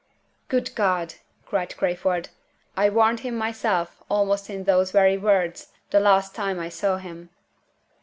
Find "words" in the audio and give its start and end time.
5.15-5.67